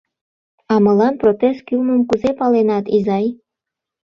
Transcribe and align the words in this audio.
А 0.73 0.75
мылам 0.83 1.15
протез 1.21 1.57
кӱлмым 1.67 2.01
кузе 2.09 2.31
паленат, 2.39 2.85
изай? 2.97 3.25